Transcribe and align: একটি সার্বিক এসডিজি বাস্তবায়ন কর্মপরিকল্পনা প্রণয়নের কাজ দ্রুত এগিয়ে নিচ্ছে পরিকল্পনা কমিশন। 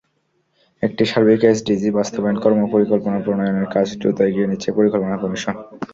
একটি 0.83 1.03
সার্বিক 1.05 1.41
এসডিজি 1.45 1.89
বাস্তবায়ন 1.97 2.37
কর্মপরিকল্পনা 2.43 3.19
প্রণয়নের 3.25 3.67
কাজ 3.75 3.87
দ্রুত 3.99 4.17
এগিয়ে 4.27 4.49
নিচ্ছে 4.49 4.69
পরিকল্পনা 4.77 5.15
কমিশন। 5.23 5.55